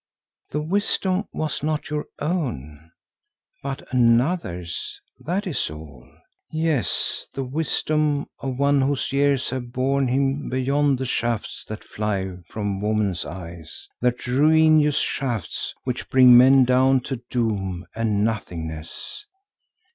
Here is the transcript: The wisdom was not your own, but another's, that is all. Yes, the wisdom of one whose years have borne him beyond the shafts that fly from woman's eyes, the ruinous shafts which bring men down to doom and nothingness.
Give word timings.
The 0.49 0.61
wisdom 0.63 1.25
was 1.31 1.61
not 1.61 1.91
your 1.91 2.05
own, 2.17 2.91
but 3.61 3.87
another's, 3.93 4.99
that 5.19 5.45
is 5.45 5.69
all. 5.69 6.09
Yes, 6.49 7.27
the 7.35 7.43
wisdom 7.43 8.25
of 8.39 8.57
one 8.57 8.81
whose 8.81 9.13
years 9.13 9.51
have 9.51 9.71
borne 9.71 10.07
him 10.07 10.49
beyond 10.49 10.97
the 10.97 11.05
shafts 11.05 11.63
that 11.69 11.83
fly 11.83 12.35
from 12.47 12.81
woman's 12.81 13.25
eyes, 13.27 13.87
the 13.99 14.11
ruinous 14.25 14.97
shafts 14.97 15.75
which 15.83 16.09
bring 16.09 16.35
men 16.35 16.65
down 16.65 17.01
to 17.01 17.21
doom 17.29 17.85
and 17.93 18.23
nothingness. 18.23 19.27